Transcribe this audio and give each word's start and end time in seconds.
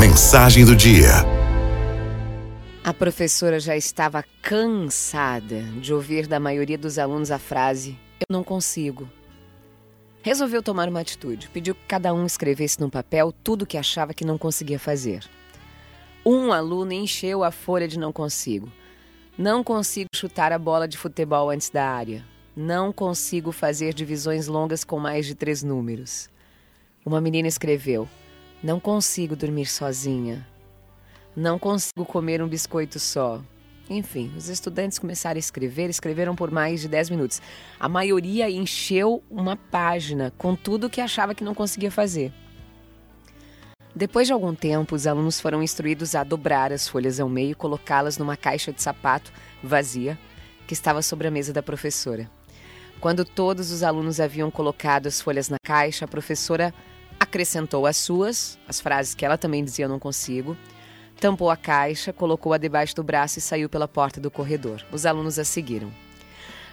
Mensagem 0.00 0.64
do 0.64 0.74
dia. 0.74 1.10
A 2.82 2.94
professora 2.94 3.60
já 3.60 3.76
estava 3.76 4.24
cansada 4.40 5.60
de 5.78 5.92
ouvir 5.92 6.26
da 6.26 6.40
maioria 6.40 6.78
dos 6.78 6.98
alunos 6.98 7.30
a 7.30 7.38
frase: 7.38 7.98
Eu 8.18 8.24
não 8.30 8.42
consigo. 8.42 9.06
Resolveu 10.22 10.62
tomar 10.62 10.88
uma 10.88 11.00
atitude. 11.00 11.50
Pediu 11.50 11.74
que 11.74 11.84
cada 11.86 12.14
um 12.14 12.24
escrevesse 12.24 12.80
no 12.80 12.88
papel 12.88 13.30
tudo 13.44 13.62
o 13.62 13.66
que 13.66 13.76
achava 13.76 14.14
que 14.14 14.24
não 14.24 14.38
conseguia 14.38 14.78
fazer. 14.78 15.22
Um 16.24 16.50
aluno 16.50 16.92
encheu 16.92 17.44
a 17.44 17.50
folha 17.50 17.86
de 17.86 17.98
não 17.98 18.10
consigo. 18.10 18.72
Não 19.36 19.62
consigo 19.62 20.08
chutar 20.14 20.50
a 20.50 20.58
bola 20.58 20.88
de 20.88 20.96
futebol 20.96 21.50
antes 21.50 21.68
da 21.68 21.86
área. 21.86 22.24
Não 22.56 22.90
consigo 22.90 23.52
fazer 23.52 23.92
divisões 23.92 24.46
longas 24.46 24.82
com 24.82 24.98
mais 24.98 25.26
de 25.26 25.34
três 25.34 25.62
números. 25.62 26.30
Uma 27.04 27.20
menina 27.20 27.48
escreveu: 27.48 28.08
Não 28.62 28.78
consigo 28.78 29.34
dormir 29.34 29.64
sozinha. 29.64 30.46
Não 31.34 31.58
consigo 31.58 32.04
comer 32.04 32.42
um 32.42 32.48
biscoito 32.48 32.98
só. 32.98 33.40
Enfim, 33.88 34.30
os 34.36 34.48
estudantes 34.48 34.98
começaram 34.98 35.36
a 35.36 35.38
escrever, 35.38 35.88
escreveram 35.88 36.36
por 36.36 36.50
mais 36.50 36.82
de 36.82 36.88
10 36.88 37.10
minutos. 37.10 37.40
A 37.78 37.88
maioria 37.88 38.50
encheu 38.50 39.22
uma 39.30 39.56
página 39.56 40.30
com 40.36 40.54
tudo 40.54 40.90
que 40.90 41.00
achava 41.00 41.34
que 41.34 41.42
não 41.42 41.54
conseguia 41.54 41.90
fazer. 41.90 42.32
Depois 43.96 44.26
de 44.26 44.32
algum 44.32 44.54
tempo, 44.54 44.94
os 44.94 45.06
alunos 45.06 45.40
foram 45.40 45.62
instruídos 45.62 46.14
a 46.14 46.22
dobrar 46.22 46.70
as 46.70 46.86
folhas 46.86 47.18
ao 47.18 47.28
meio 47.28 47.52
e 47.52 47.54
colocá-las 47.54 48.18
numa 48.18 48.36
caixa 48.36 48.72
de 48.72 48.82
sapato 48.82 49.32
vazia 49.62 50.18
que 50.66 50.74
estava 50.74 51.00
sobre 51.00 51.26
a 51.26 51.30
mesa 51.30 51.52
da 51.52 51.62
professora. 51.62 52.30
Quando 53.00 53.24
todos 53.24 53.70
os 53.70 53.82
alunos 53.82 54.20
haviam 54.20 54.50
colocado 54.50 55.06
as 55.06 55.20
folhas 55.20 55.48
na 55.48 55.56
caixa, 55.64 56.04
a 56.04 56.08
professora 56.08 56.72
acrescentou 57.30 57.86
as 57.86 57.96
suas, 57.96 58.58
as 58.66 58.80
frases 58.80 59.14
que 59.14 59.24
ela 59.24 59.38
também 59.38 59.62
dizia 59.64 59.86
não 59.86 60.00
consigo, 60.00 60.56
tampou 61.20 61.48
a 61.48 61.56
caixa, 61.56 62.12
colocou-a 62.12 62.58
debaixo 62.58 62.96
do 62.96 63.04
braço 63.04 63.38
e 63.38 63.42
saiu 63.42 63.68
pela 63.68 63.86
porta 63.86 64.20
do 64.20 64.30
corredor. 64.30 64.84
Os 64.90 65.06
alunos 65.06 65.38
a 65.38 65.44
seguiram. 65.44 65.92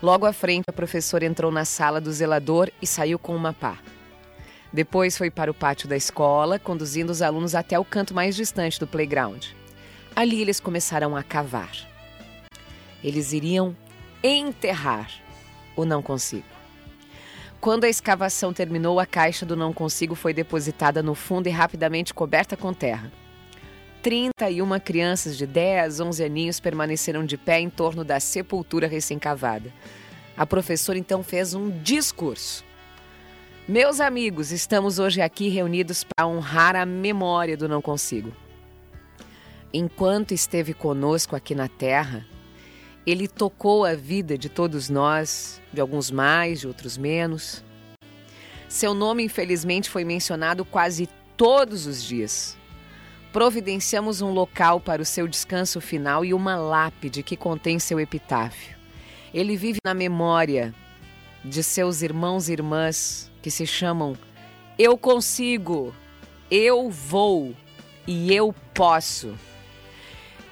Logo 0.00 0.26
à 0.26 0.32
frente, 0.32 0.66
a 0.68 0.72
professora 0.72 1.24
entrou 1.24 1.50
na 1.50 1.64
sala 1.64 2.00
do 2.00 2.12
zelador 2.12 2.70
e 2.80 2.86
saiu 2.86 3.18
com 3.18 3.34
uma 3.34 3.52
pá. 3.52 3.78
Depois 4.72 5.18
foi 5.18 5.30
para 5.30 5.50
o 5.50 5.54
pátio 5.54 5.88
da 5.88 5.96
escola, 5.96 6.58
conduzindo 6.58 7.10
os 7.10 7.20
alunos 7.20 7.54
até 7.54 7.78
o 7.78 7.84
canto 7.84 8.14
mais 8.14 8.36
distante 8.36 8.78
do 8.78 8.86
playground. 8.86 9.46
Ali 10.14 10.40
eles 10.40 10.60
começaram 10.60 11.16
a 11.16 11.22
cavar. 11.22 11.72
Eles 13.02 13.32
iriam 13.32 13.76
enterrar 14.22 15.10
o 15.74 15.84
não 15.84 16.00
consigo. 16.00 16.44
Quando 17.64 17.84
a 17.84 17.88
escavação 17.88 18.52
terminou, 18.52 19.00
a 19.00 19.06
caixa 19.06 19.46
do 19.46 19.56
não 19.56 19.72
consigo 19.72 20.14
foi 20.14 20.34
depositada 20.34 21.02
no 21.02 21.14
fundo 21.14 21.46
e 21.46 21.50
rapidamente 21.50 22.12
coberta 22.12 22.58
com 22.58 22.74
terra. 22.74 23.10
31 24.02 24.78
crianças 24.80 25.34
de 25.34 25.46
10, 25.46 25.98
11 25.98 26.24
aninhos 26.24 26.60
permaneceram 26.60 27.24
de 27.24 27.38
pé 27.38 27.60
em 27.60 27.70
torno 27.70 28.04
da 28.04 28.20
sepultura 28.20 28.86
recém-cavada. 28.86 29.72
A 30.36 30.44
professora 30.44 30.98
então 30.98 31.22
fez 31.22 31.54
um 31.54 31.70
discurso. 31.80 32.62
Meus 33.66 33.98
amigos, 33.98 34.52
estamos 34.52 34.98
hoje 34.98 35.22
aqui 35.22 35.48
reunidos 35.48 36.04
para 36.04 36.26
honrar 36.26 36.76
a 36.76 36.84
memória 36.84 37.56
do 37.56 37.66
Não 37.66 37.80
Consigo. 37.80 38.30
Enquanto 39.72 40.34
esteve 40.34 40.74
conosco 40.74 41.34
aqui 41.34 41.54
na 41.54 41.66
Terra, 41.66 42.26
ele 43.06 43.28
tocou 43.28 43.84
a 43.84 43.94
vida 43.94 44.38
de 44.38 44.48
todos 44.48 44.88
nós, 44.88 45.60
de 45.72 45.80
alguns 45.80 46.10
mais, 46.10 46.60
de 46.60 46.66
outros 46.66 46.96
menos. 46.96 47.62
Seu 48.68 48.94
nome, 48.94 49.24
infelizmente, 49.24 49.90
foi 49.90 50.04
mencionado 50.04 50.64
quase 50.64 51.08
todos 51.36 51.86
os 51.86 52.02
dias. 52.02 52.56
Providenciamos 53.32 54.22
um 54.22 54.30
local 54.30 54.80
para 54.80 55.02
o 55.02 55.04
seu 55.04 55.28
descanso 55.28 55.80
final 55.80 56.24
e 56.24 56.32
uma 56.32 56.56
lápide 56.56 57.22
que 57.22 57.36
contém 57.36 57.78
seu 57.78 58.00
epitáfio. 58.00 58.74
Ele 59.34 59.56
vive 59.56 59.78
na 59.84 59.92
memória 59.92 60.74
de 61.44 61.62
seus 61.62 62.00
irmãos 62.00 62.48
e 62.48 62.52
irmãs 62.52 63.30
que 63.42 63.50
se 63.50 63.66
chamam 63.66 64.16
Eu 64.78 64.96
Consigo, 64.96 65.94
Eu 66.50 66.88
Vou 66.90 67.54
e 68.06 68.32
Eu 68.32 68.54
Posso 68.72 69.34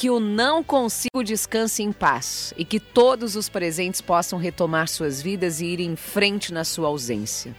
que 0.00 0.08
o 0.08 0.18
não 0.18 0.64
consigo 0.64 1.22
descanse 1.22 1.82
em 1.82 1.92
paz 1.92 2.54
e 2.56 2.64
que 2.64 2.80
todos 2.80 3.36
os 3.36 3.50
presentes 3.50 4.00
possam 4.00 4.38
retomar 4.38 4.88
suas 4.88 5.20
vidas 5.20 5.60
e 5.60 5.66
ir 5.66 5.80
em 5.80 5.94
frente 5.94 6.54
na 6.54 6.64
sua 6.64 6.88
ausência. 6.88 7.54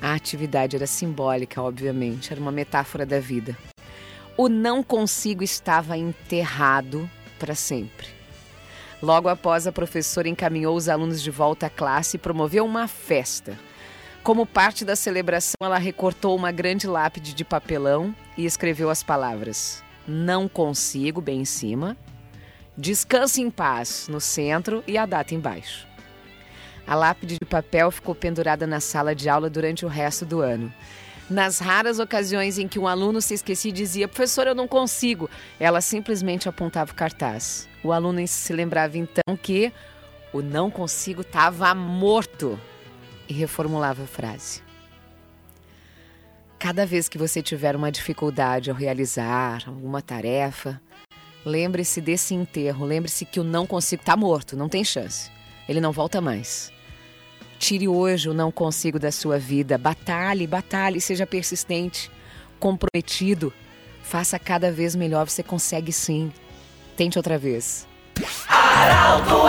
A 0.00 0.14
atividade 0.14 0.76
era 0.76 0.86
simbólica, 0.86 1.60
obviamente, 1.60 2.32
era 2.32 2.40
uma 2.40 2.50
metáfora 2.50 3.04
da 3.04 3.20
vida. 3.20 3.54
O 4.38 4.48
não 4.48 4.82
consigo 4.82 5.44
estava 5.44 5.98
enterrado 5.98 7.10
para 7.38 7.54
sempre. 7.54 8.06
Logo 9.02 9.28
após, 9.28 9.66
a 9.66 9.72
professora 9.72 10.30
encaminhou 10.30 10.74
os 10.74 10.88
alunos 10.88 11.20
de 11.20 11.30
volta 11.30 11.66
à 11.66 11.70
classe 11.70 12.16
e 12.16 12.18
promoveu 12.18 12.64
uma 12.64 12.88
festa. 12.88 13.54
Como 14.22 14.46
parte 14.46 14.82
da 14.86 14.96
celebração, 14.96 15.56
ela 15.60 15.76
recortou 15.76 16.34
uma 16.34 16.50
grande 16.50 16.86
lápide 16.86 17.34
de 17.34 17.44
papelão 17.44 18.16
e 18.34 18.46
escreveu 18.46 18.88
as 18.88 19.02
palavras: 19.02 19.84
não 20.10 20.48
consigo, 20.48 21.20
bem 21.20 21.40
em 21.40 21.44
cima. 21.44 21.96
Descanse 22.76 23.40
em 23.40 23.50
paz, 23.50 24.08
no 24.08 24.20
centro, 24.20 24.82
e 24.86 24.98
a 24.98 25.06
data 25.06 25.34
embaixo. 25.34 25.86
A 26.86 26.94
lápide 26.94 27.38
de 27.38 27.46
papel 27.46 27.90
ficou 27.90 28.14
pendurada 28.14 28.66
na 28.66 28.80
sala 28.80 29.14
de 29.14 29.28
aula 29.28 29.48
durante 29.48 29.84
o 29.84 29.88
resto 29.88 30.26
do 30.26 30.40
ano. 30.40 30.72
Nas 31.30 31.60
raras 31.60 32.00
ocasiões 32.00 32.58
em 32.58 32.66
que 32.66 32.78
um 32.78 32.88
aluno 32.88 33.22
se 33.22 33.34
esquecia 33.34 33.68
e 33.68 33.72
dizia, 33.72 34.08
professor, 34.08 34.48
eu 34.48 34.54
não 34.54 34.66
consigo, 34.66 35.30
ela 35.60 35.80
simplesmente 35.80 36.48
apontava 36.48 36.90
o 36.90 36.94
cartaz. 36.94 37.68
O 37.84 37.92
aluno 37.92 38.26
se 38.26 38.52
lembrava 38.52 38.98
então 38.98 39.36
que 39.40 39.72
o 40.32 40.42
não 40.42 40.70
consigo 40.70 41.20
estava 41.20 41.72
morto 41.72 42.58
e 43.28 43.32
reformulava 43.32 44.02
a 44.02 44.06
frase. 44.06 44.69
Cada 46.70 46.86
vez 46.86 47.08
que 47.08 47.18
você 47.18 47.42
tiver 47.42 47.74
uma 47.74 47.90
dificuldade 47.90 48.70
ao 48.70 48.76
realizar 48.76 49.64
alguma 49.66 50.00
tarefa, 50.00 50.80
lembre-se 51.44 52.00
desse 52.00 52.32
enterro, 52.32 52.86
lembre-se 52.86 53.24
que 53.24 53.40
o 53.40 53.42
não 53.42 53.66
consigo 53.66 54.02
está 54.02 54.16
morto, 54.16 54.56
não 54.56 54.68
tem 54.68 54.84
chance. 54.84 55.32
Ele 55.68 55.80
não 55.80 55.90
volta 55.90 56.20
mais. 56.20 56.72
Tire 57.58 57.88
hoje 57.88 58.28
o 58.28 58.32
não 58.32 58.52
consigo 58.52 59.00
da 59.00 59.10
sua 59.10 59.36
vida, 59.36 59.76
batalhe, 59.76 60.46
batalhe, 60.46 61.00
seja 61.00 61.26
persistente, 61.26 62.08
comprometido. 62.60 63.52
Faça 64.04 64.38
cada 64.38 64.70
vez 64.70 64.94
melhor, 64.94 65.28
você 65.28 65.42
consegue 65.42 65.92
sim. 65.92 66.32
Tente 66.96 67.18
outra 67.18 67.36
vez. 67.36 67.84
Araldo 68.46 69.48